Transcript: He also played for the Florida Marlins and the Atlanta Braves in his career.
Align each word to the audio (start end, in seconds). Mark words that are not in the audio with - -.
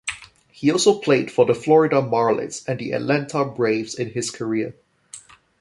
He 0.51 0.71
also 0.71 0.99
played 0.99 1.29
for 1.29 1.45
the 1.45 1.53
Florida 1.53 1.97
Marlins 2.01 2.67
and 2.67 2.79
the 2.79 2.91
Atlanta 2.93 3.45
Braves 3.45 3.93
in 3.93 4.09
his 4.09 4.31
career. 4.31 4.73